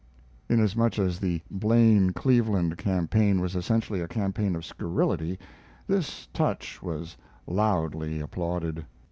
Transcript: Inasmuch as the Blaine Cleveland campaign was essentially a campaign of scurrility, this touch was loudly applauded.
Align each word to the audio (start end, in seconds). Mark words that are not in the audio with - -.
Inasmuch 0.49 0.97
as 0.97 1.19
the 1.19 1.43
Blaine 1.51 2.09
Cleveland 2.09 2.75
campaign 2.79 3.39
was 3.39 3.55
essentially 3.55 4.01
a 4.01 4.07
campaign 4.07 4.55
of 4.55 4.65
scurrility, 4.65 5.37
this 5.85 6.27
touch 6.33 6.81
was 6.81 7.15
loudly 7.45 8.19
applauded. 8.19 8.83